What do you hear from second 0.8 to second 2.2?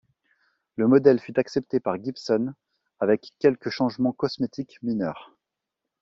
modèle fut accepté par